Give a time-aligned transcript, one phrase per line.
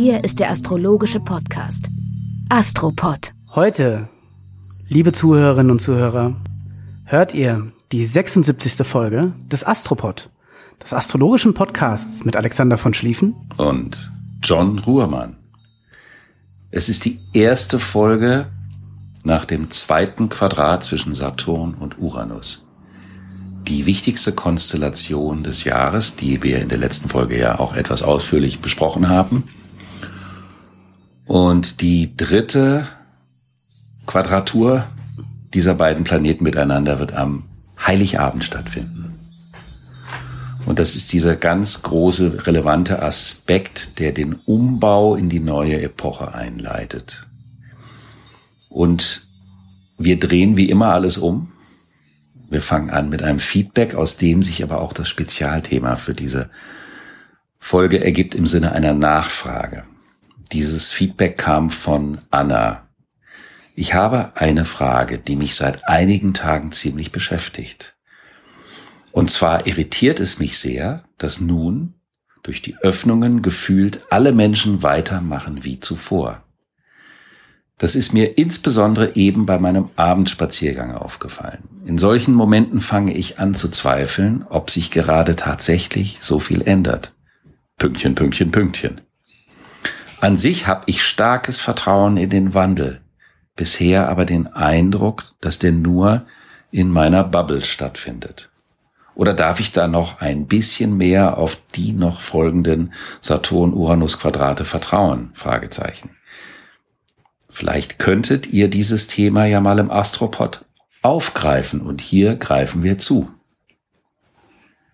[0.00, 1.88] Hier ist der astrologische Podcast.
[2.50, 3.32] Astropod.
[3.56, 4.08] Heute,
[4.88, 6.36] liebe Zuhörerinnen und Zuhörer,
[7.04, 8.86] hört ihr die 76.
[8.86, 10.30] Folge des Astropod.
[10.80, 15.36] des astrologischen Podcasts mit Alexander von Schlieffen und John Ruhrmann.
[16.70, 18.46] Es ist die erste Folge
[19.24, 22.64] nach dem zweiten Quadrat zwischen Saturn und Uranus.
[23.66, 28.60] Die wichtigste Konstellation des Jahres, die wir in der letzten Folge ja auch etwas ausführlich
[28.60, 29.42] besprochen haben.
[31.28, 32.88] Und die dritte
[34.06, 34.86] Quadratur
[35.52, 37.44] dieser beiden Planeten miteinander wird am
[37.78, 39.14] Heiligabend stattfinden.
[40.64, 46.34] Und das ist dieser ganz große, relevante Aspekt, der den Umbau in die neue Epoche
[46.34, 47.26] einleitet.
[48.70, 49.26] Und
[49.98, 51.52] wir drehen wie immer alles um.
[52.48, 56.48] Wir fangen an mit einem Feedback, aus dem sich aber auch das Spezialthema für diese
[57.58, 59.84] Folge ergibt im Sinne einer Nachfrage.
[60.52, 62.88] Dieses Feedback kam von Anna.
[63.74, 67.96] Ich habe eine Frage, die mich seit einigen Tagen ziemlich beschäftigt.
[69.12, 71.94] Und zwar irritiert es mich sehr, dass nun
[72.42, 76.44] durch die Öffnungen gefühlt alle Menschen weitermachen wie zuvor.
[77.76, 81.62] Das ist mir insbesondere eben bei meinem Abendspaziergang aufgefallen.
[81.84, 87.14] In solchen Momenten fange ich an zu zweifeln, ob sich gerade tatsächlich so viel ändert.
[87.76, 89.00] Pünktchen, Pünktchen, Pünktchen.
[90.20, 93.00] An sich habe ich starkes Vertrauen in den Wandel,
[93.54, 96.26] bisher aber den Eindruck, dass der nur
[96.72, 98.50] in meiner Bubble stattfindet.
[99.14, 105.30] Oder darf ich da noch ein bisschen mehr auf die noch folgenden Saturn-Uranus-Quadrate vertrauen?
[105.34, 106.10] Fragezeichen.
[107.48, 110.64] Vielleicht könntet ihr dieses Thema ja mal im Astropod
[111.02, 113.30] aufgreifen und hier greifen wir zu.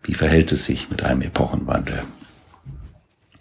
[0.02, 2.02] Wie verhält es sich mit einem Epochenwandel?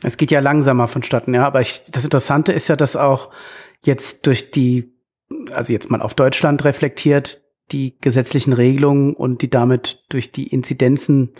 [0.03, 3.31] Es geht ja langsamer vonstatten, ja, aber ich, das Interessante ist ja, dass auch
[3.83, 4.93] jetzt durch die,
[5.51, 7.41] also jetzt mal auf Deutschland reflektiert,
[7.71, 11.33] die gesetzlichen Regelungen und die damit durch die Inzidenzen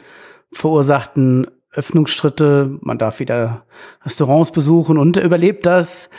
[0.52, 3.66] verursachten Öffnungsschritte, man darf wieder
[4.04, 6.10] Restaurants besuchen und überlebt das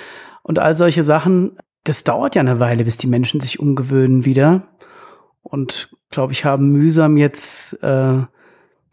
[0.43, 1.57] und all solche Sachen.
[1.85, 4.69] Das dauert ja eine Weile, bis die Menschen sich umgewöhnen wieder.
[5.43, 8.23] Und glaube ich, haben mühsam jetzt äh,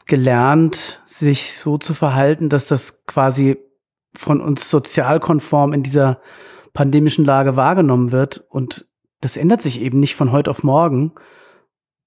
[0.05, 3.57] gelernt, sich so zu verhalten, dass das quasi
[4.13, 6.19] von uns sozialkonform in dieser
[6.73, 8.45] pandemischen Lage wahrgenommen wird.
[8.49, 8.87] Und
[9.21, 11.13] das ändert sich eben nicht von heute auf morgen.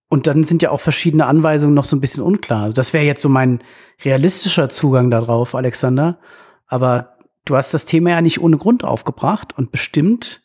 [0.08, 2.64] Und dann sind ja auch verschiedene Anweisungen noch so ein bisschen unklar.
[2.64, 3.62] Also das wäre jetzt so mein
[4.04, 6.18] realistischer Zugang darauf, Alexander.
[6.66, 10.42] Aber du hast das Thema ja nicht ohne Grund aufgebracht und bestimmt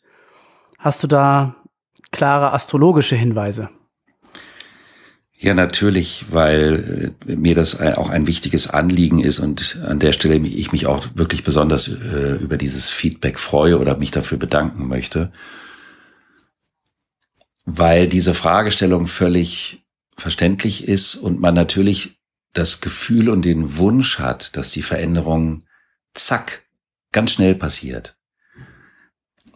[0.78, 1.56] hast du da
[2.10, 3.68] klare astrologische Hinweise.
[5.42, 10.36] Ja, natürlich, weil äh, mir das auch ein wichtiges Anliegen ist und an der Stelle
[10.36, 15.32] ich mich auch wirklich besonders äh, über dieses Feedback freue oder mich dafür bedanken möchte
[17.64, 19.82] weil diese Fragestellung völlig
[20.16, 22.20] verständlich ist und man natürlich
[22.52, 25.64] das Gefühl und den Wunsch hat, dass die Veränderung
[26.14, 26.64] zack,
[27.12, 28.16] ganz schnell passiert.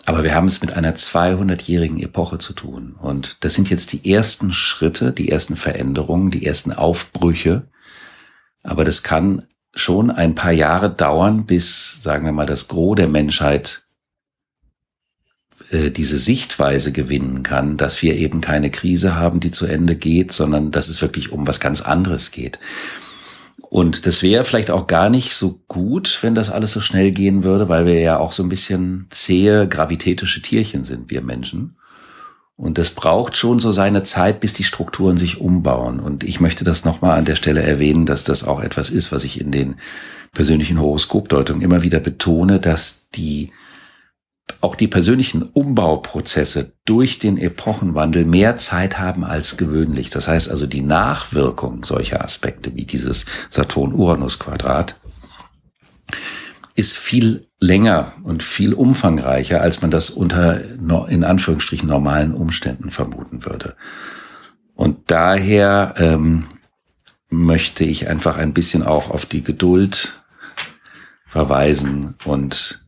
[0.06, 2.94] Aber wir haben es mit einer 200-jährigen Epoche zu tun.
[3.00, 7.68] Und das sind jetzt die ersten Schritte, die ersten Veränderungen, die ersten Aufbrüche.
[8.62, 13.08] Aber das kann schon ein paar Jahre dauern, bis, sagen wir mal, das Gros der
[13.08, 13.82] Menschheit
[15.70, 20.32] äh, diese Sichtweise gewinnen kann, dass wir eben keine Krise haben, die zu Ende geht,
[20.32, 22.58] sondern dass es wirklich um was ganz anderes geht.
[23.74, 27.42] Und das wäre vielleicht auch gar nicht so gut, wenn das alles so schnell gehen
[27.42, 31.74] würde, weil wir ja auch so ein bisschen zähe, gravitätische Tierchen sind, wir Menschen.
[32.54, 35.98] Und es braucht schon so seine Zeit, bis die Strukturen sich umbauen.
[35.98, 39.24] Und ich möchte das nochmal an der Stelle erwähnen, dass das auch etwas ist, was
[39.24, 39.74] ich in den
[40.34, 43.50] persönlichen Horoskopdeutungen immer wieder betone, dass die
[44.60, 50.10] auch die persönlichen Umbauprozesse durch den Epochenwandel mehr Zeit haben als gewöhnlich.
[50.10, 54.96] Das heißt also, die Nachwirkung solcher Aspekte wie dieses Saturn-Uranus-Quadrat
[56.74, 60.60] ist viel länger und viel umfangreicher, als man das unter
[61.08, 63.76] in Anführungsstrichen normalen Umständen vermuten würde.
[64.74, 66.46] Und daher ähm,
[67.30, 70.20] möchte ich einfach ein bisschen auch auf die Geduld
[71.26, 72.83] verweisen und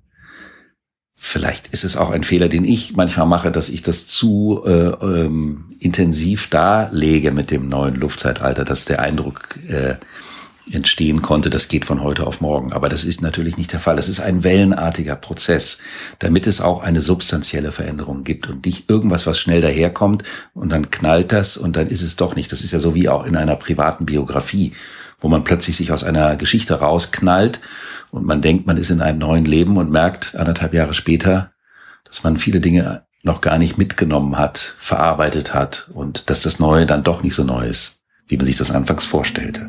[1.26, 4.70] vielleicht ist es auch ein Fehler, den ich manchmal mache, dass ich das zu äh,
[4.70, 9.96] ähm, intensiv darlege mit dem neuen Luftzeitalter, dass der Eindruck äh,
[10.70, 12.72] entstehen konnte, das geht von heute auf morgen.
[12.72, 13.98] Aber das ist natürlich nicht der Fall.
[13.98, 15.78] Es ist ein wellenartiger Prozess,
[16.18, 20.24] damit es auch eine substanzielle Veränderung gibt und nicht irgendwas, was schnell daherkommt
[20.54, 22.50] und dann knallt das und dann ist es doch nicht.
[22.50, 24.72] Das ist ja so wie auch in einer privaten Biografie,
[25.20, 27.60] wo man plötzlich sich aus einer Geschichte rausknallt
[28.10, 31.52] und man denkt, man ist in einem neuen Leben und merkt anderthalb Jahre später,
[32.04, 36.86] dass man viele Dinge noch gar nicht mitgenommen hat, verarbeitet hat und dass das Neue
[36.86, 39.68] dann doch nicht so neu ist, wie man sich das anfangs vorstellte.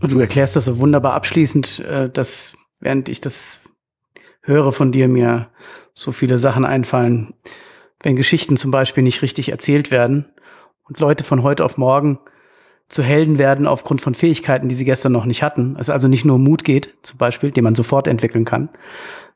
[0.00, 3.60] Und du erklärst das so wunderbar abschließend, äh, dass während ich das
[4.42, 5.48] höre von dir, mir
[5.94, 7.34] so viele Sachen einfallen,
[8.02, 10.26] wenn Geschichten zum Beispiel nicht richtig erzählt werden
[10.88, 12.18] und Leute von heute auf morgen
[12.88, 15.76] zu Helden werden aufgrund von Fähigkeiten, die sie gestern noch nicht hatten.
[15.78, 18.68] Es also nicht nur Mut geht, zum Beispiel, den man sofort entwickeln kann,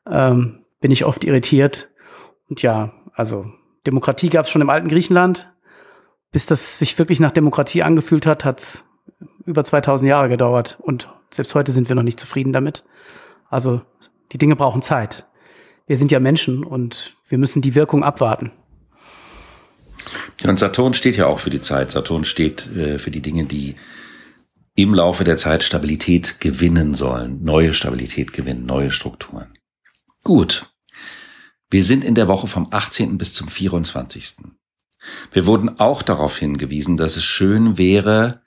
[0.09, 1.89] ähm, bin ich oft irritiert.
[2.49, 3.45] Und ja, also
[3.85, 5.51] Demokratie gab es schon im alten Griechenland.
[6.31, 8.85] Bis das sich wirklich nach Demokratie angefühlt hat, hat's
[9.45, 12.85] über 2000 Jahre gedauert und selbst heute sind wir noch nicht zufrieden damit.
[13.49, 13.81] Also
[14.31, 15.27] die Dinge brauchen Zeit.
[15.87, 18.51] Wir sind ja Menschen und wir müssen die Wirkung abwarten.
[20.43, 21.91] Und Saturn steht ja auch für die Zeit.
[21.91, 23.75] Saturn steht äh, für die Dinge, die
[24.75, 29.47] im Laufe der Zeit Stabilität gewinnen sollen, neue Stabilität gewinnen, neue Strukturen.
[30.23, 30.65] Gut.
[31.69, 33.17] Wir sind in der Woche vom 18.
[33.17, 34.35] bis zum 24.
[35.31, 38.41] Wir wurden auch darauf hingewiesen, dass es schön wäre,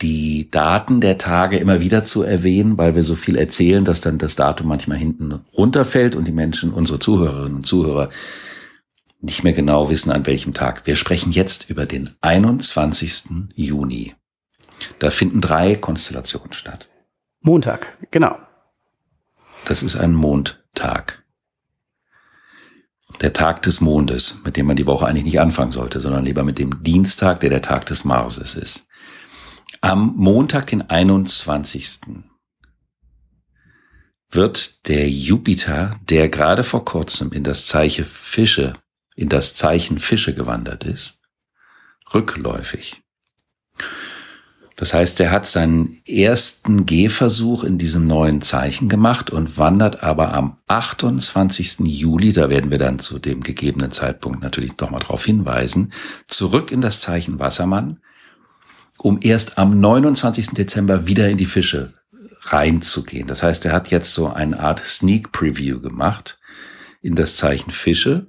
[0.00, 4.18] die Daten der Tage immer wieder zu erwähnen, weil wir so viel erzählen, dass dann
[4.18, 8.10] das Datum manchmal hinten runterfällt und die Menschen, unsere Zuhörerinnen und Zuhörer,
[9.24, 10.86] nicht mehr genau wissen, an welchem Tag.
[10.86, 13.24] Wir sprechen jetzt über den 21.
[13.54, 14.14] Juni.
[14.98, 16.88] Da finden drei Konstellationen statt.
[17.40, 18.38] Montag, genau.
[19.64, 21.24] Das ist ein Mondtag.
[23.20, 26.42] Der Tag des Mondes, mit dem man die Woche eigentlich nicht anfangen sollte, sondern lieber
[26.42, 28.86] mit dem Dienstag, der der Tag des Marses ist.
[29.80, 32.00] Am Montag, den 21.
[34.30, 38.74] wird der Jupiter, der gerade vor kurzem in das Zeichen Fische,
[39.14, 41.22] in das Zeichen Fische gewandert ist,
[42.12, 43.02] rückläufig.
[44.76, 50.34] Das heißt, er hat seinen ersten Gehversuch in diesem neuen Zeichen gemacht und wandert aber
[50.34, 51.80] am 28.
[51.84, 55.92] Juli, da werden wir dann zu dem gegebenen Zeitpunkt natürlich nochmal darauf hinweisen,
[56.26, 58.00] zurück in das Zeichen Wassermann,
[58.98, 60.48] um erst am 29.
[60.48, 61.94] Dezember wieder in die Fische
[62.46, 63.28] reinzugehen.
[63.28, 66.40] Das heißt, er hat jetzt so eine Art Sneak Preview gemacht
[67.00, 68.26] in das Zeichen Fische,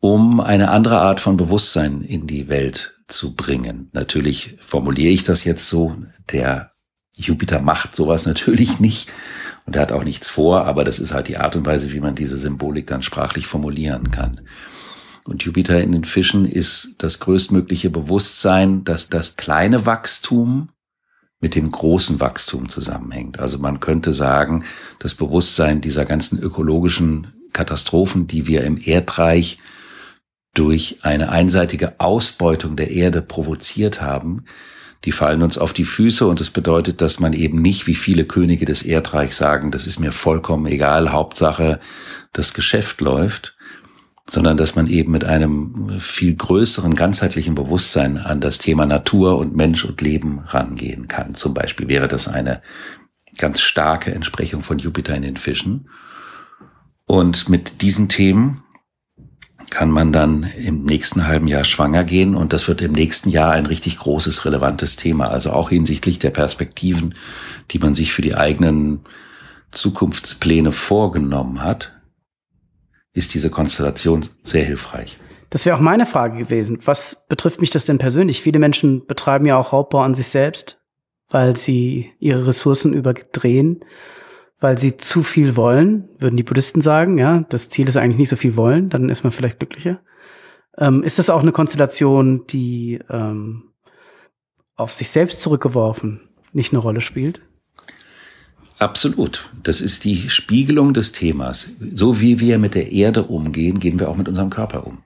[0.00, 3.90] um eine andere Art von Bewusstsein in die Welt zu bringen.
[3.92, 5.96] Natürlich formuliere ich das jetzt so,
[6.32, 6.70] der
[7.14, 9.08] Jupiter macht sowas natürlich nicht
[9.66, 12.00] und er hat auch nichts vor, aber das ist halt die Art und Weise, wie
[12.00, 14.40] man diese Symbolik dann sprachlich formulieren kann.
[15.24, 20.70] Und Jupiter in den Fischen ist das größtmögliche Bewusstsein, dass das kleine Wachstum
[21.40, 23.38] mit dem großen Wachstum zusammenhängt.
[23.38, 24.64] Also man könnte sagen,
[24.98, 29.58] das Bewusstsein dieser ganzen ökologischen Katastrophen, die wir im Erdreich
[30.54, 34.44] durch eine einseitige Ausbeutung der Erde provoziert haben,
[35.04, 38.26] die fallen uns auf die Füße und das bedeutet, dass man eben nicht wie viele
[38.26, 41.80] Könige des Erdreichs sagen, das ist mir vollkommen egal, Hauptsache
[42.32, 43.56] das Geschäft läuft,
[44.28, 49.56] sondern dass man eben mit einem viel größeren ganzheitlichen Bewusstsein an das Thema Natur und
[49.56, 51.34] Mensch und Leben rangehen kann.
[51.34, 52.60] Zum Beispiel wäre das eine
[53.38, 55.88] ganz starke Entsprechung von Jupiter in den Fischen.
[57.06, 58.62] Und mit diesen Themen
[59.70, 63.52] kann man dann im nächsten halben Jahr schwanger gehen und das wird im nächsten Jahr
[63.52, 65.28] ein richtig großes, relevantes Thema.
[65.28, 67.14] Also auch hinsichtlich der Perspektiven,
[67.70, 69.00] die man sich für die eigenen
[69.70, 71.92] Zukunftspläne vorgenommen hat,
[73.12, 75.16] ist diese Konstellation sehr hilfreich.
[75.50, 76.78] Das wäre auch meine Frage gewesen.
[76.84, 78.40] Was betrifft mich das denn persönlich?
[78.40, 80.80] Viele Menschen betreiben ja auch Raubbau an sich selbst,
[81.28, 83.84] weil sie ihre Ressourcen überdrehen,
[84.60, 87.18] weil sie zu viel wollen, würden die Buddhisten sagen.
[87.18, 90.00] Ja, das Ziel ist eigentlich nicht so viel wollen, dann ist man vielleicht glücklicher.
[90.78, 93.64] Ähm, ist das auch eine Konstellation, die ähm,
[94.76, 96.20] auf sich selbst zurückgeworfen
[96.52, 97.40] nicht eine Rolle spielt?
[98.78, 99.50] Absolut.
[99.62, 101.68] Das ist die Spiegelung des Themas.
[101.92, 104.98] So wie wir mit der Erde umgehen, gehen wir auch mit unserem Körper um.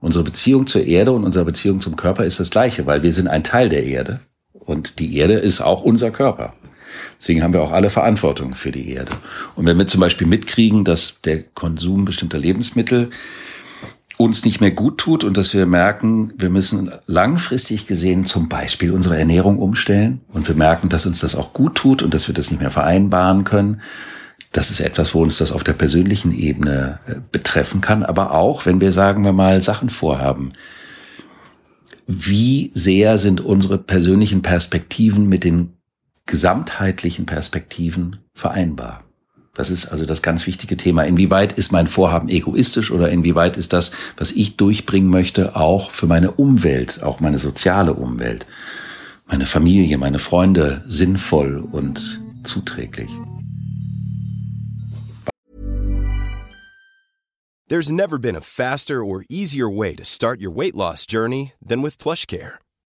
[0.00, 3.26] Unsere Beziehung zur Erde und unsere Beziehung zum Körper ist das gleiche, weil wir sind
[3.26, 4.20] ein Teil der Erde
[4.52, 6.54] und die Erde ist auch unser Körper.
[7.18, 9.12] Deswegen haben wir auch alle Verantwortung für die Erde.
[9.54, 13.10] Und wenn wir zum Beispiel mitkriegen, dass der Konsum bestimmter Lebensmittel
[14.18, 18.90] uns nicht mehr gut tut und dass wir merken, wir müssen langfristig gesehen zum Beispiel
[18.90, 22.34] unsere Ernährung umstellen und wir merken, dass uns das auch gut tut und dass wir
[22.34, 23.80] das nicht mehr vereinbaren können.
[24.52, 28.66] Das ist etwas, wo uns das auf der persönlichen Ebene äh, betreffen kann, aber auch,
[28.66, 30.50] wenn wir sagen wir mal Sachen vorhaben.
[32.08, 35.77] Wie sehr sind unsere persönlichen Perspektiven mit den
[36.28, 39.02] gesamtheitlichen Perspektiven vereinbar?
[39.54, 41.02] Das ist also das ganz wichtige Thema.
[41.02, 46.06] Inwieweit ist mein Vorhaben egoistisch oder inwieweit ist das, was ich durchbringen möchte, auch für
[46.06, 48.46] meine Umwelt, auch meine soziale Umwelt,
[49.26, 53.10] meine Familie, meine Freunde sinnvoll und zuträglich?
[57.68, 61.82] There's never been a faster or easier way to start your weight loss journey than
[61.82, 62.58] with PlushCare.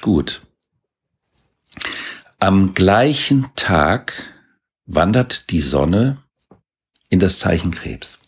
[0.00, 0.42] Gut.
[2.38, 4.12] Am gleichen Tag
[4.84, 6.22] wandert die Sonne
[7.08, 8.18] in das Zeichen Krebs.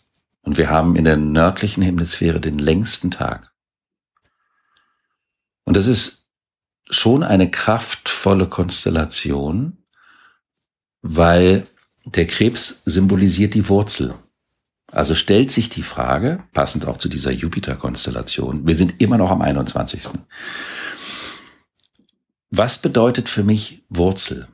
[0.41, 3.51] Und wir haben in der nördlichen Hemisphäre den längsten Tag.
[5.63, 6.25] Und das ist
[6.89, 9.77] schon eine kraftvolle Konstellation,
[11.01, 11.67] weil
[12.05, 14.15] der Krebs symbolisiert die Wurzel.
[14.91, 19.41] Also stellt sich die Frage, passend auch zu dieser Jupiter-Konstellation, wir sind immer noch am
[19.41, 20.09] 21.
[22.51, 24.47] Was bedeutet für mich Wurzel?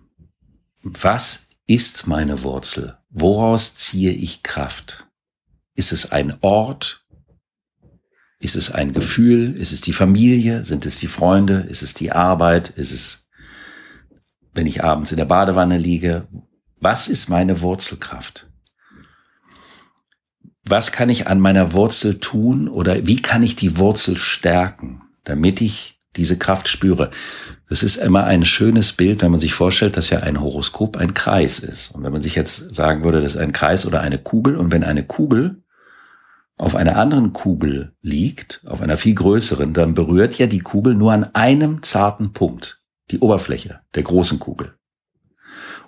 [0.84, 2.98] Was ist meine Wurzel?
[3.10, 5.08] Woraus ziehe ich Kraft?
[5.76, 7.06] Ist es ein Ort?
[8.38, 9.56] Ist es ein Gefühl?
[9.56, 10.66] Ist es die Familie?
[10.66, 11.62] Sind es die Freunde?
[11.70, 12.70] Ist es die Arbeit?
[12.70, 13.28] Ist es,
[14.54, 16.28] wenn ich abends in der Badewanne liege?
[16.82, 18.50] Was ist meine Wurzelkraft?
[20.66, 25.62] Was kann ich an meiner Wurzel tun oder wie kann ich die Wurzel stärken, damit
[25.62, 27.10] ich diese Kraft spüre?
[27.68, 31.14] Es ist immer ein schönes Bild, wenn man sich vorstellt, dass ja ein Horoskop ein
[31.14, 31.90] Kreis ist.
[31.96, 34.72] Und wenn man sich jetzt sagen würde, das ist ein Kreis oder eine Kugel, und
[34.72, 35.64] wenn eine Kugel
[36.58, 41.12] auf einer anderen Kugel liegt, auf einer viel größeren, dann berührt ja die Kugel nur
[41.12, 42.82] an einem zarten Punkt,
[43.12, 44.74] die Oberfläche der großen Kugel.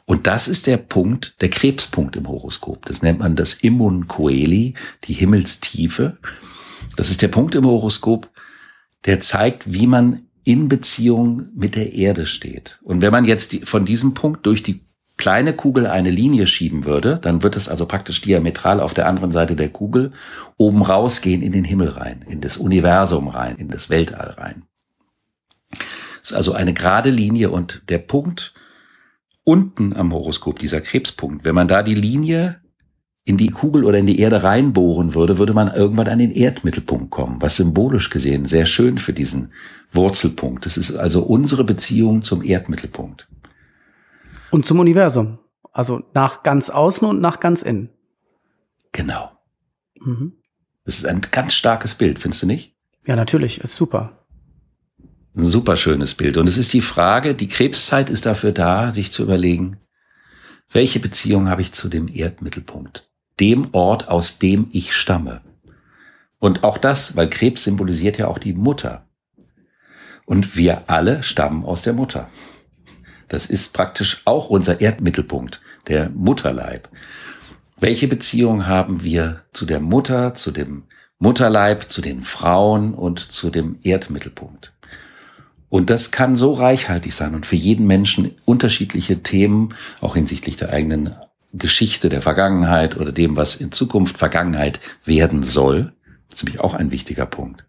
[0.06, 2.86] Und das ist der Punkt, der Krebspunkt im Horoskop.
[2.86, 6.18] Das nennt man das Immun Coeli, die Himmelstiefe.
[6.96, 8.30] Das ist der Punkt im Horoskop,
[9.08, 12.80] der zeigt, wie man in Beziehung mit der Erde steht.
[12.84, 14.82] Und wenn man jetzt die, von diesem Punkt durch die
[15.18, 19.32] kleine Kugel eine Linie schieben würde, dann wird es also praktisch diametral auf der anderen
[19.32, 20.12] Seite der Kugel
[20.58, 24.64] oben rausgehen in den Himmel rein, in das Universum rein, in das Weltall rein.
[26.22, 28.54] Es ist also eine gerade Linie und der Punkt
[29.44, 32.62] unten am Horoskop, dieser Krebspunkt, wenn man da die Linie
[33.28, 37.12] in die Kugel oder in die Erde reinbohren würde, würde man irgendwann an den Erdmittelpunkt
[37.12, 39.52] kommen, was symbolisch gesehen sehr schön für diesen
[39.92, 40.66] Wurzelpunkt.
[40.66, 43.28] Das ist also unsere Beziehung zum Erdmittelpunkt.
[44.50, 45.40] Und zum Universum.
[45.74, 47.90] Also nach ganz außen und nach ganz innen.
[48.94, 49.32] Genau.
[50.00, 50.38] Mhm.
[50.86, 52.78] Das ist ein ganz starkes Bild, findest du nicht?
[53.06, 53.60] Ja, natürlich.
[53.60, 54.26] Ist super.
[55.36, 56.38] Ein super schönes Bild.
[56.38, 59.78] Und es ist die Frage, die Krebszeit ist dafür da, sich zu überlegen,
[60.72, 63.07] welche Beziehung habe ich zu dem Erdmittelpunkt?
[63.40, 65.42] Dem Ort, aus dem ich stamme.
[66.40, 69.08] Und auch das, weil Krebs symbolisiert ja auch die Mutter.
[70.26, 72.30] Und wir alle stammen aus der Mutter.
[73.28, 76.90] Das ist praktisch auch unser Erdmittelpunkt, der Mutterleib.
[77.80, 80.84] Welche Beziehung haben wir zu der Mutter, zu dem
[81.20, 84.74] Mutterleib, zu den Frauen und zu dem Erdmittelpunkt?
[85.70, 90.72] Und das kann so reichhaltig sein und für jeden Menschen unterschiedliche Themen, auch hinsichtlich der
[90.72, 91.14] eigenen
[91.58, 95.94] Geschichte der Vergangenheit oder dem, was in Zukunft Vergangenheit werden soll.
[96.30, 97.66] Das ist nämlich auch ein wichtiger Punkt.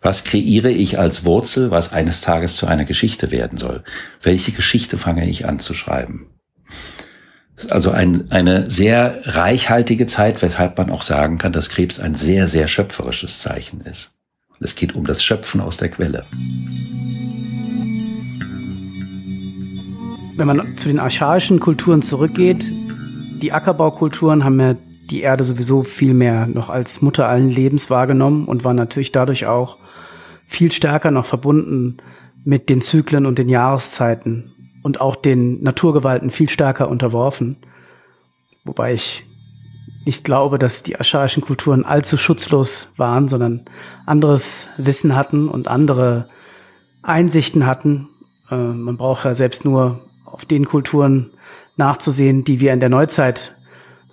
[0.00, 3.84] Was kreiere ich als Wurzel, was eines Tages zu einer Geschichte werden soll?
[4.20, 6.26] Welche Geschichte fange ich an zu schreiben?
[7.54, 12.00] Das ist also ein, eine sehr reichhaltige Zeit, weshalb man auch sagen kann, dass Krebs
[12.00, 14.14] ein sehr, sehr schöpferisches Zeichen ist.
[14.58, 16.24] Es geht um das Schöpfen aus der Quelle.
[20.36, 22.64] Wenn man zu den archaischen Kulturen zurückgeht,
[23.42, 24.74] die Ackerbaukulturen haben ja
[25.10, 29.46] die Erde sowieso viel mehr noch als Mutter allen Lebens wahrgenommen und waren natürlich dadurch
[29.46, 29.78] auch
[30.46, 31.96] viel stärker noch verbunden
[32.44, 37.56] mit den Zyklen und den Jahreszeiten und auch den Naturgewalten viel stärker unterworfen.
[38.64, 39.24] Wobei ich
[40.04, 43.62] nicht glaube, dass die archaischen Kulturen allzu schutzlos waren, sondern
[44.06, 46.28] anderes Wissen hatten und andere
[47.02, 48.08] Einsichten hatten.
[48.50, 50.00] Äh, man braucht ja selbst nur
[50.32, 51.30] auf den Kulturen
[51.76, 53.54] nachzusehen, die wir in der Neuzeit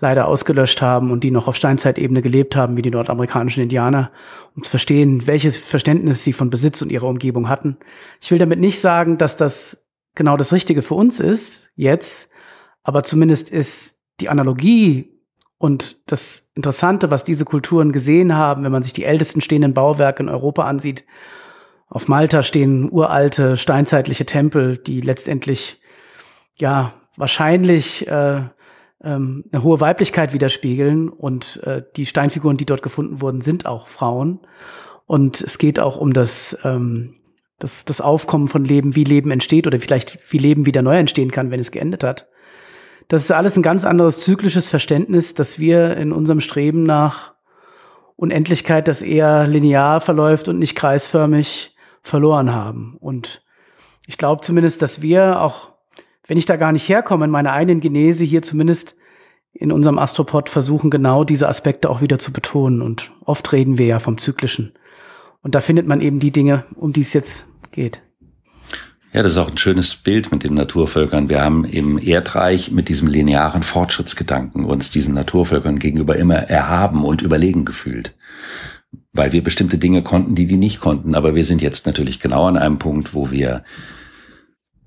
[0.02, 4.12] leider ausgelöscht haben und die noch auf Steinzeitebene gelebt haben, wie die nordamerikanischen Indianer,
[4.56, 7.78] um zu verstehen, welches Verständnis sie von Besitz und ihrer Umgebung hatten.
[8.22, 12.32] Ich will damit nicht sagen, dass das genau das Richtige für uns ist, jetzt,
[12.84, 15.20] aber zumindest ist die Analogie
[15.58, 20.24] und das Interessante, was diese Kulturen gesehen haben, wenn man sich die ältesten stehenden Bauwerke
[20.24, 21.06] in Europa ansieht,
[21.90, 25.82] auf Malta stehen uralte steinzeitliche Tempel, die letztendlich
[26.60, 28.42] ja wahrscheinlich äh,
[29.04, 33.88] ähm, eine hohe Weiblichkeit widerspiegeln und äh, die Steinfiguren, die dort gefunden wurden, sind auch
[33.88, 34.40] Frauen.
[35.06, 37.16] Und es geht auch um das, ähm,
[37.58, 41.32] das, das Aufkommen von Leben, wie Leben entsteht oder vielleicht wie Leben wieder neu entstehen
[41.32, 42.28] kann, wenn es geendet hat.
[43.08, 47.34] Das ist alles ein ganz anderes zyklisches Verständnis, dass wir in unserem Streben nach
[48.16, 52.98] Unendlichkeit, das eher linear verläuft und nicht kreisförmig, verloren haben.
[53.00, 53.44] Und
[54.08, 55.72] ich glaube zumindest, dass wir auch
[56.30, 58.96] wenn ich da gar nicht herkomme in meiner eigenen Genese, hier zumindest
[59.52, 62.84] in unserem Astropod versuchen, genau diese Aspekte auch wieder zu betonen.
[62.84, 64.74] Und oft reden wir ja vom Zyklischen.
[65.42, 68.02] Und da findet man eben die Dinge, um die es jetzt geht.
[69.12, 71.30] Ja, das ist auch ein schönes Bild mit den Naturvölkern.
[71.30, 77.24] Wir haben im Erdreich mit diesem linearen Fortschrittsgedanken uns diesen Naturvölkern gegenüber immer erhaben und
[77.24, 78.16] überlegen gefühlt.
[79.14, 81.16] Weil wir bestimmte Dinge konnten, die die nicht konnten.
[81.16, 83.64] Aber wir sind jetzt natürlich genau an einem Punkt, wo wir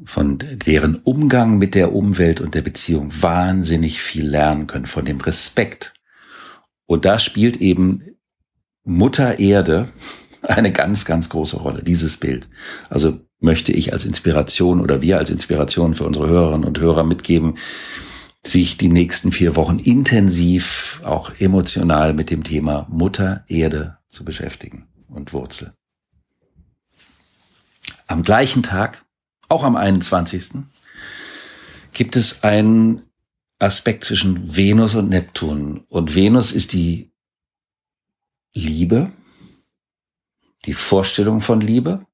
[0.05, 5.21] von deren Umgang mit der Umwelt und der Beziehung wahnsinnig viel lernen können, von dem
[5.21, 5.95] Respekt.
[6.87, 8.03] Und da spielt eben
[8.85, 9.89] Mutter Erde
[10.43, 12.49] eine ganz, ganz große Rolle, dieses Bild.
[12.89, 17.59] Also möchte ich als Inspiration oder wir als Inspiration für unsere Hörerinnen und Hörer mitgeben,
[18.45, 24.89] sich die nächsten vier Wochen intensiv, auch emotional mit dem Thema Mutter Erde zu beschäftigen
[25.09, 25.75] und Wurzel.
[28.07, 29.05] Am gleichen Tag
[29.53, 30.65] auch am 21.
[31.93, 33.03] gibt es einen
[33.59, 35.85] Aspekt zwischen Venus und Neptun.
[35.89, 37.13] Und Venus ist die
[38.55, 39.13] Liebe,
[40.65, 42.07] die Vorstellung von Liebe.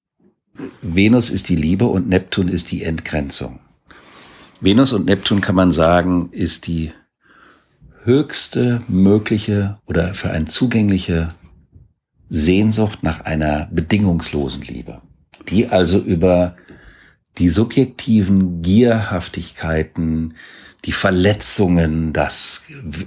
[0.83, 3.61] Venus ist die Liebe und Neptun ist die Entgrenzung.
[4.61, 6.93] Venus und Neptun kann man sagen, ist die
[8.03, 11.35] höchste mögliche oder für ein zugängliche
[12.29, 15.01] Sehnsucht nach einer bedingungslosen Liebe,
[15.49, 16.57] die also über
[17.39, 20.35] die subjektiven Gierhaftigkeiten,
[20.85, 22.63] die Verletzungen, das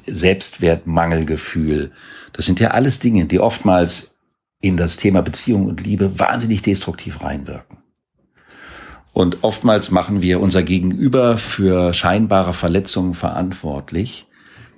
[0.05, 1.91] Selbstwertmangelgefühl,
[2.33, 4.15] das sind ja alles Dinge, die oftmals
[4.61, 7.77] in das Thema Beziehung und Liebe wahnsinnig destruktiv reinwirken.
[9.13, 14.27] Und oftmals machen wir unser Gegenüber für scheinbare Verletzungen verantwortlich,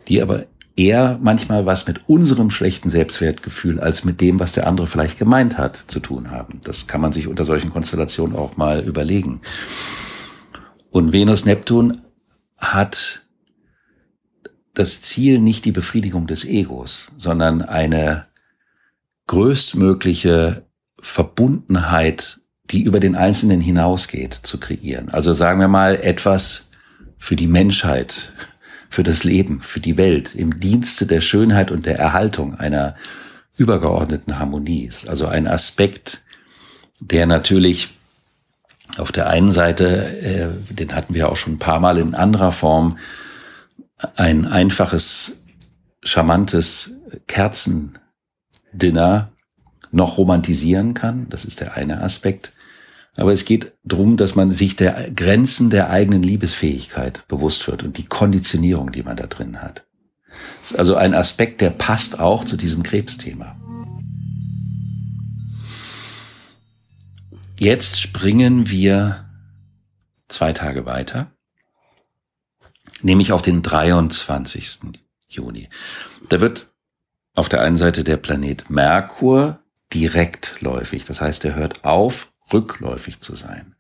[0.08, 4.88] die aber eher manchmal was mit unserem schlechten Selbstwertgefühl als mit dem, was der andere
[4.88, 6.62] vielleicht gemeint hat, zu tun haben.
[6.63, 9.41] Das kann man sich unter solchen Konstellationen auch mal überlegen.
[10.89, 11.99] Und Venus-Neptun
[12.57, 13.21] hat
[14.73, 18.25] das Ziel nicht die Befriedigung des Egos, sondern eine
[19.27, 20.65] größtmögliche
[20.99, 22.39] Verbundenheit,
[22.71, 25.09] die über den Einzelnen hinausgeht, zu kreieren.
[25.09, 26.69] Also sagen wir mal etwas
[27.17, 28.31] für die Menschheit,
[28.93, 32.93] für das Leben, für die Welt, im Dienste der Schönheit und der Erhaltung einer
[33.58, 35.10] übergeordneten Harmonie ist.
[35.10, 36.21] Also ein Aspekt,
[36.99, 37.89] der natürlich
[38.97, 42.51] auf der einen Seite, äh, den hatten wir auch schon ein paar Mal in anderer
[42.51, 42.99] Form,
[44.15, 45.38] ein einfaches,
[46.03, 46.91] charmantes
[47.25, 49.32] Kerzendinner
[49.91, 51.27] noch romantisieren kann.
[51.29, 52.51] Das ist der eine Aspekt.
[53.15, 57.97] Aber es geht darum, dass man sich der Grenzen der eigenen Liebesfähigkeit bewusst wird und
[57.97, 59.86] die Konditionierung, die man da drin hat.
[60.62, 63.56] Das ist also ein Aspekt, der passt auch zu diesem Krebsthema.
[67.58, 69.26] Jetzt springen wir
[70.28, 71.32] zwei Tage weiter,
[73.04, 75.04] nämlich auf den 23.
[75.28, 75.69] Juni.
[76.30, 76.73] Da wird
[77.36, 79.60] auf der einen Seite der Planet Merkur
[79.93, 83.75] direktläufig, das heißt, er hört auf, rückläufig zu sein.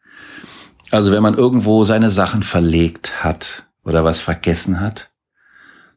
[0.91, 5.09] Also wenn man irgendwo seine Sachen verlegt hat oder was vergessen hat,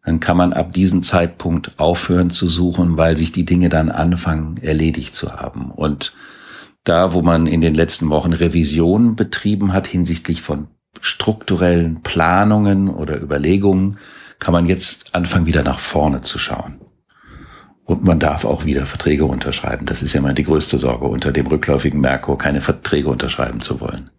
[0.04, 4.56] dann kann man ab diesem Zeitpunkt aufhören zu suchen, weil sich die Dinge dann anfangen
[4.62, 5.70] erledigt zu haben.
[5.70, 6.12] Und
[6.84, 10.68] da, wo man in den letzten Wochen Revisionen betrieben hat hinsichtlich von
[11.00, 13.98] strukturellen Planungen oder Überlegungen,
[14.38, 16.80] kann man jetzt anfangen, wieder nach vorne zu schauen.
[17.86, 19.86] Und man darf auch wieder Verträge unterschreiben.
[19.86, 23.80] Das ist ja mal die größte Sorge, unter dem rückläufigen Merkur keine Verträge unterschreiben zu
[23.80, 24.10] wollen.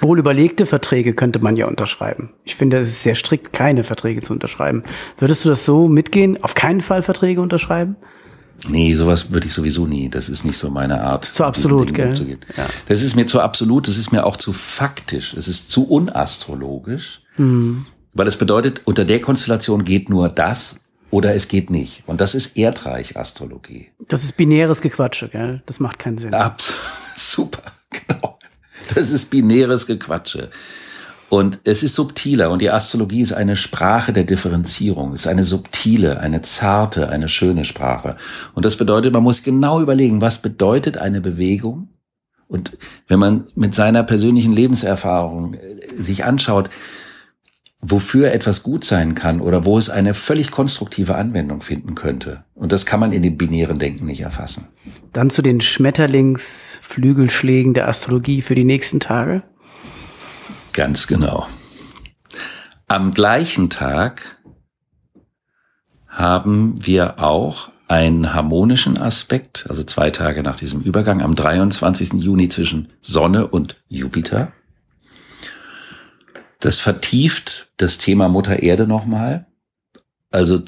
[0.00, 2.30] Wohl überlegte Verträge könnte man ja unterschreiben.
[2.44, 4.84] Ich finde, es ist sehr strikt, keine Verträge zu unterschreiben.
[5.18, 6.42] Würdest du das so mitgehen?
[6.44, 7.96] Auf keinen Fall Verträge unterschreiben?
[8.68, 10.08] Nee, sowas würde ich sowieso nie.
[10.08, 11.24] Das ist nicht so meine Art.
[11.24, 12.38] Zu absolut, gell?
[12.56, 12.66] Ja.
[12.86, 17.20] Das ist mir zu absolut, das ist mir auch zu faktisch, es ist zu unastrologisch.
[17.36, 17.86] Mhm.
[18.14, 22.02] Weil es bedeutet, unter der Konstellation geht nur das oder es geht nicht.
[22.06, 23.88] Und das ist Erdreich-Astrologie.
[24.08, 25.62] Das ist binäres Gequatsche, gell?
[25.66, 26.34] Das macht keinen Sinn.
[26.34, 26.80] Absolut.
[27.16, 28.38] Super, genau.
[28.94, 30.50] Das ist binäres Gequatsche.
[31.28, 36.20] Und es ist subtiler und die Astrologie ist eine Sprache der Differenzierung, ist eine subtile,
[36.20, 38.16] eine zarte, eine schöne Sprache.
[38.54, 41.88] Und das bedeutet, man muss genau überlegen, was bedeutet eine Bewegung?
[42.46, 46.70] Und wenn man mit seiner persönlichen Lebenserfahrung äh, sich anschaut,
[47.80, 52.42] wofür etwas gut sein kann oder wo es eine völlig konstruktive Anwendung finden könnte.
[52.54, 54.66] Und das kann man in dem binären Denken nicht erfassen.
[55.12, 59.42] Dann zu den Schmetterlingsflügelschlägen der Astrologie für die nächsten Tage?
[60.72, 61.46] Ganz genau.
[62.88, 64.38] Am gleichen Tag
[66.08, 72.14] haben wir auch einen harmonischen Aspekt, also zwei Tage nach diesem Übergang, am 23.
[72.14, 74.52] Juni zwischen Sonne und Jupiter.
[76.60, 79.46] Das vertieft das Thema Mutter Erde nochmal.
[80.30, 80.60] Also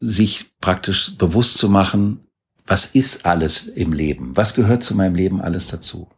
[0.00, 2.20] sich praktisch bewusst zu machen,
[2.66, 4.36] was ist alles im Leben?
[4.36, 6.08] Was gehört zu meinem Leben alles dazu?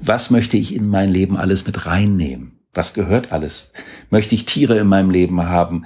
[0.00, 2.58] Was möchte ich in mein Leben alles mit reinnehmen?
[2.72, 3.72] Was gehört alles?
[4.08, 5.84] Möchte ich Tiere in meinem Leben haben?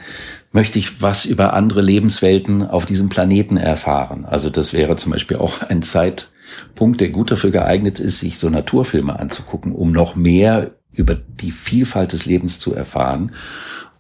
[0.53, 4.25] Möchte ich was über andere Lebenswelten auf diesem Planeten erfahren?
[4.25, 8.51] Also das wäre zum Beispiel auch ein Zeitpunkt, der gut dafür geeignet ist, sich so
[8.51, 13.33] Naturfilme anzugucken, um noch mehr über die Vielfalt des Lebens zu erfahren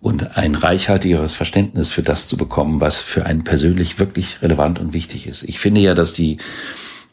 [0.02, 4.92] und ein reichhaltigeres Verständnis für das zu bekommen, was für einen persönlich wirklich relevant und
[4.92, 5.44] wichtig ist.
[5.44, 6.38] Ich finde ja, dass die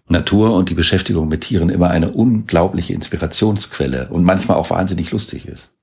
[0.08, 5.48] Natur und die Beschäftigung mit Tieren immer eine unglaubliche Inspirationsquelle und manchmal auch wahnsinnig lustig
[5.48, 5.78] ist.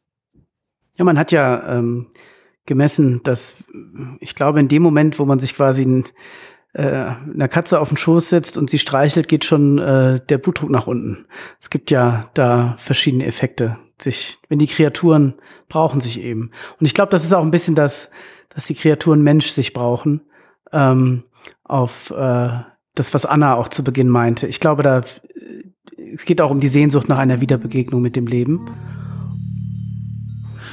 [0.98, 2.08] Ja, man hat ja ähm,
[2.66, 3.62] gemessen, dass
[4.18, 6.04] ich glaube, in dem Moment, wo man sich quasi ein,
[6.72, 10.70] äh, einer Katze auf den Schoß setzt und sie streichelt, geht schon äh, der Blutdruck
[10.70, 11.26] nach unten.
[11.60, 15.34] Es gibt ja da verschiedene Effekte sich, wenn die Kreaturen
[15.68, 16.50] brauchen sich eben.
[16.78, 18.10] Und ich glaube, das ist auch ein bisschen das,
[18.48, 20.22] dass die Kreaturen Mensch sich brauchen,
[20.72, 21.24] ähm,
[21.64, 22.60] auf äh,
[22.94, 24.46] das, was Anna auch zu Beginn meinte.
[24.46, 25.02] Ich glaube, da
[26.14, 28.68] es geht auch um die Sehnsucht nach einer Wiederbegegnung mit dem Leben.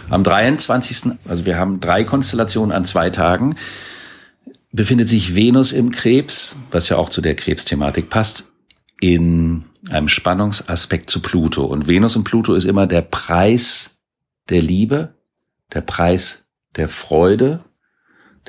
[0.09, 3.55] Am 23., also wir haben drei Konstellationen an zwei Tagen,
[4.71, 8.52] befindet sich Venus im Krebs, was ja auch zu der Krebsthematik passt,
[9.03, 11.65] in einem Spannungsaspekt zu Pluto.
[11.65, 13.97] Und Venus und Pluto ist immer der Preis
[14.47, 15.13] der Liebe,
[15.73, 16.45] der Preis
[16.77, 17.65] der Freude,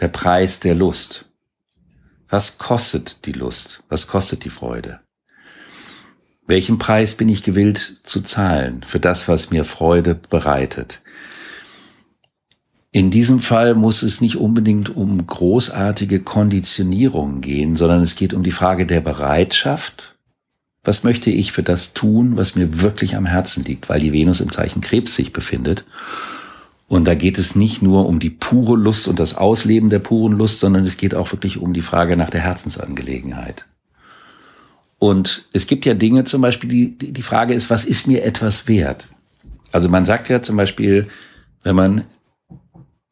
[0.01, 1.25] der Preis der Lust.
[2.29, 3.83] Was kostet die Lust?
[3.89, 5.01] Was kostet die Freude?
[6.47, 11.01] Welchen Preis bin ich gewillt zu zahlen für das, was mir Freude bereitet?
[12.93, 18.45] In diesem Fall muss es nicht unbedingt um großartige Konditionierungen gehen, sondern es geht um
[18.45, 20.14] die Frage der Bereitschaft
[20.85, 24.41] was möchte ich für das tun, was mir wirklich am Herzen liegt, weil die Venus
[24.41, 25.85] im Zeichen Krebs sich befindet.
[26.87, 30.35] Und da geht es nicht nur um die pure Lust und das Ausleben der puren
[30.35, 33.67] Lust, sondern es geht auch wirklich um die Frage nach der Herzensangelegenheit.
[34.99, 38.69] Und es gibt ja Dinge zum Beispiel, die, die Frage ist, was ist mir etwas
[38.69, 39.09] wert?
[39.73, 41.09] Also man sagt ja zum Beispiel,
[41.63, 42.05] wenn man,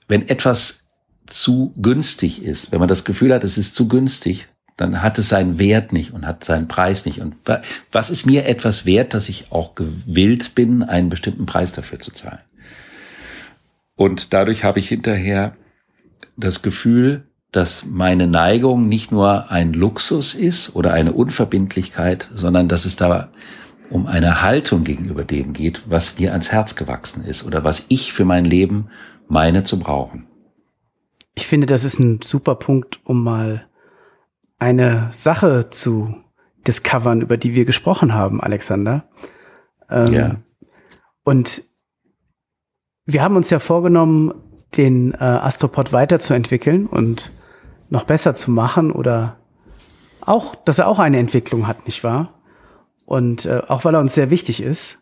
[0.07, 0.81] wenn etwas
[1.27, 5.29] zu günstig ist, wenn man das Gefühl hat, es ist zu günstig, dann hat es
[5.29, 7.21] seinen Wert nicht und hat seinen Preis nicht.
[7.21, 7.37] Und
[7.91, 12.13] was ist mir etwas wert, dass ich auch gewillt bin, einen bestimmten Preis dafür zu
[12.13, 12.41] zahlen?
[13.97, 15.55] Und dadurch habe ich hinterher
[16.37, 22.87] das Gefühl, dass meine Neigung nicht nur ein Luxus ist oder eine Unverbindlichkeit, sondern dass
[22.87, 23.29] es da
[23.91, 28.15] um eine Haltung gegenüber dem geht, was mir ans Herz gewachsen ist oder was ich
[28.15, 28.89] für mein Leben
[29.29, 30.27] meine zu brauchen.
[31.35, 33.67] Ich finde, das ist ein super Punkt, um mal
[34.63, 36.15] eine Sache zu
[36.69, 39.09] discovern, über die wir gesprochen haben, Alexander.
[39.91, 40.37] Ähm, ja.
[41.25, 41.65] Und
[43.05, 44.33] wir haben uns ja vorgenommen,
[44.77, 47.33] den äh, Astropod weiterzuentwickeln und
[47.91, 49.37] noch besser zu machen oder
[50.21, 52.41] auch, dass er auch eine Entwicklung hat, nicht wahr?
[53.05, 54.99] Und äh, auch weil er uns sehr wichtig ist.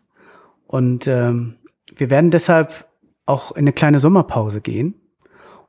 [0.65, 1.57] Und ähm,
[1.95, 2.87] wir werden deshalb
[3.27, 4.95] auch in eine kleine Sommerpause gehen.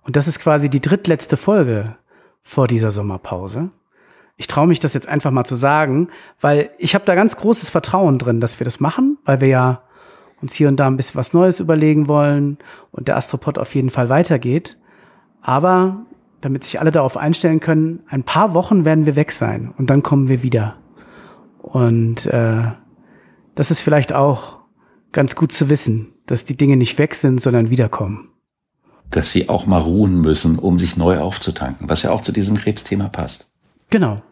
[0.02, 1.96] Und das ist quasi die drittletzte Folge
[2.40, 3.70] vor dieser Sommerpause
[4.36, 6.08] ich traue mich das jetzt einfach mal zu sagen,
[6.40, 9.82] weil ich habe da ganz großes Vertrauen drin, dass wir das machen, weil wir ja
[10.40, 12.58] uns hier und da ein bisschen was Neues überlegen wollen
[12.90, 14.78] und der Astropod auf jeden Fall weitergeht.
[15.40, 16.04] Aber
[16.40, 20.02] damit sich alle darauf einstellen können, ein paar Wochen werden wir weg sein und dann
[20.02, 20.76] kommen wir wieder.
[21.60, 22.64] Und äh,
[23.54, 24.58] das ist vielleicht auch
[25.12, 28.30] ganz gut zu wissen, dass die Dinge nicht weg sind, sondern wiederkommen.
[29.10, 32.56] Dass sie auch mal ruhen müssen, um sich neu aufzutanken, was ja auch zu diesem
[32.56, 33.51] Krebsthema passt.
[33.92, 34.22] Genau.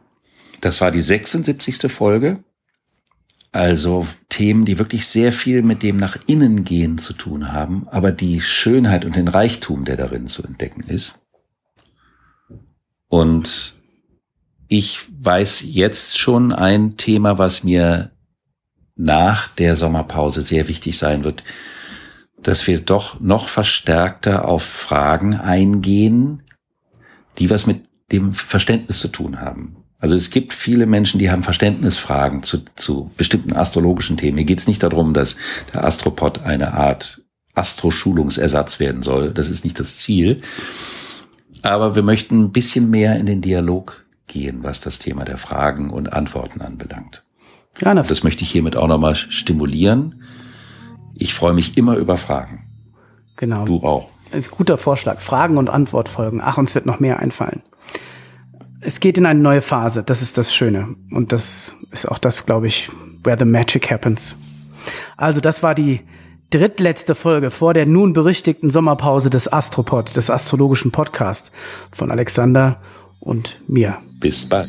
[0.62, 1.92] Das war die 76.
[1.92, 2.42] Folge.
[3.52, 8.10] Also Themen, die wirklich sehr viel mit dem nach innen gehen zu tun haben, aber
[8.10, 11.18] die Schönheit und den Reichtum, der darin zu entdecken ist.
[13.08, 13.74] Und
[14.68, 18.12] ich weiß jetzt schon ein Thema, was mir
[18.96, 21.44] nach der Sommerpause sehr wichtig sein wird,
[22.42, 26.44] dass wir doch noch verstärkter auf Fragen eingehen,
[27.38, 29.76] die was mit dem Verständnis zu tun haben.
[30.00, 34.38] Also es gibt viele Menschen, die haben Verständnisfragen zu, zu bestimmten astrologischen Themen.
[34.38, 35.36] Hier geht es nicht darum, dass
[35.74, 37.22] der Astropod eine Art
[37.54, 39.32] Astroschulungsersatz werden soll.
[39.32, 40.40] Das ist nicht das Ziel.
[41.62, 45.90] Aber wir möchten ein bisschen mehr in den Dialog gehen, was das Thema der Fragen
[45.90, 47.22] und Antworten anbelangt.
[47.82, 50.22] Ja, das möchte ich hiermit auch nochmal stimulieren.
[51.14, 52.66] Ich freue mich immer über Fragen.
[53.36, 53.66] Genau.
[53.66, 54.08] Du auch.
[54.32, 55.20] Ein guter Vorschlag.
[55.20, 56.40] Fragen und Antwortfolgen.
[56.42, 57.62] Ach, uns wird noch mehr einfallen
[58.80, 60.02] es geht in eine neue Phase.
[60.02, 60.94] Das ist das Schöne.
[61.10, 62.90] Und das ist auch das, glaube ich,
[63.22, 64.34] where the magic happens.
[65.16, 66.00] Also das war die
[66.50, 71.52] drittletzte Folge vor der nun berüchtigten Sommerpause des Astropod, des astrologischen Podcasts
[71.92, 72.80] von Alexander
[73.20, 73.98] und mir.
[74.18, 74.68] Bis bald.